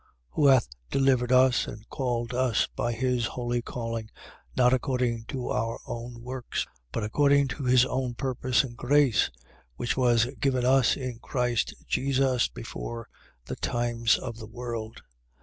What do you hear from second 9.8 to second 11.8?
was given us in Christ